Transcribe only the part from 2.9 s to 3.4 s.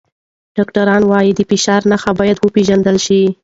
شي.